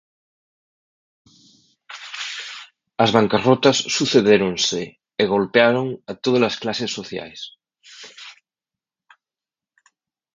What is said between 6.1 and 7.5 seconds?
a todas as clases sociais.